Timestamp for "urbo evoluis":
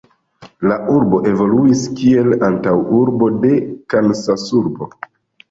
0.93-1.83